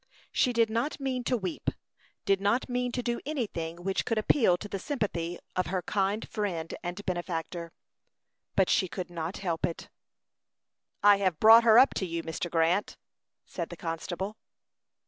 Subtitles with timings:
[0.31, 1.69] She did not mean to weep;
[2.25, 6.27] did not mean to do anything which could appeal to the sympathy of her kind
[6.27, 7.71] friend and benefactor,
[8.55, 9.89] but she could not help it.
[11.03, 12.49] "I have brought her up to you, Mr.
[12.49, 12.97] Grant,"
[13.45, 14.37] said the constable.